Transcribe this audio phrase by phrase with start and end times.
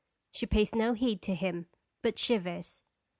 [0.31, 1.67] She pays no heed to him,
[2.01, 2.81] but shivers.